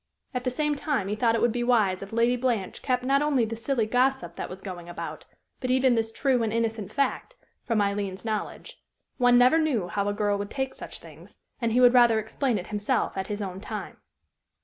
At 0.33 0.45
the 0.45 0.49
same 0.49 0.73
time 0.75 1.09
he 1.09 1.15
thought 1.15 1.35
it 1.35 1.41
would 1.41 1.51
be 1.51 1.63
wise 1.63 2.01
if 2.01 2.11
Lady 2.11 2.35
Blanche 2.35 2.81
kept 2.81 3.03
not 3.03 3.21
only 3.21 3.45
the 3.45 3.55
silly 3.55 3.85
gossip 3.85 4.35
that 4.35 4.49
was 4.49 4.59
going 4.59 4.89
about, 4.89 5.25
but 5.59 5.69
even 5.69 5.93
this 5.93 6.11
true 6.11 6.41
and 6.41 6.51
innocent 6.51 6.91
fact, 6.91 7.35
from 7.65 7.81
Aileen's 7.83 8.25
knowledge. 8.25 8.81
One 9.17 9.37
never 9.37 9.59
knew 9.59 9.89
how 9.89 10.07
a 10.09 10.13
girl 10.13 10.39
would 10.39 10.49
take 10.49 10.73
such 10.73 10.97
things, 10.97 11.37
and 11.61 11.71
he 11.71 11.79
would 11.81 11.93
rather 11.93 12.17
explain 12.19 12.57
it 12.57 12.65
himself 12.73 13.15
at 13.15 13.27
his 13.27 13.43
own 13.43 13.59
time. 13.61 13.97